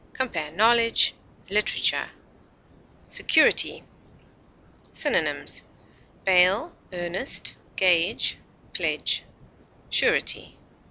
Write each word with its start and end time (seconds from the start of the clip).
Compare 0.13 0.49
KNOWLEDGE; 0.53 1.13
LITERATURE. 1.51 2.09
SECURITY. 3.07 3.83
Synonyms: 4.91 5.63
bail, 6.25 6.75
earnest, 6.91 7.55
gage, 7.75 8.39
pledge, 8.73 9.23
surety. 9.91 10.57